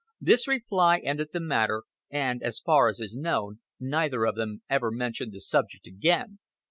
This 0.19 0.47
reply 0.47 0.97
ended 0.97 1.27
the 1.31 1.39
matter, 1.39 1.83
and 2.09 2.41
as 2.41 2.59
far 2.59 2.87
as 2.89 2.99
is 2.99 3.15
known, 3.15 3.59
neither 3.79 4.25
of 4.25 4.33
them 4.33 4.63
ever 4.67 4.89
mentioned 4.89 5.31
the 5.31 5.41
subject 5.41 5.85
again. 5.85 6.39